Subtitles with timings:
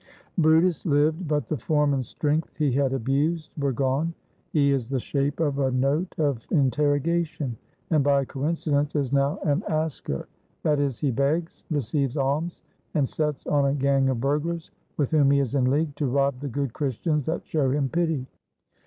[0.35, 4.15] brutus lived; but the form and strength he had abused were gone
[4.51, 7.55] he is the shape of a note of interrogation,
[7.91, 10.27] and by a coincidence is now an "asker,"
[10.65, 12.63] i.e., he begs, receives alms,
[12.95, 16.39] and sets on a gang of burglars, with whom he is in league, to rob
[16.39, 18.25] the good Christians that show him pity.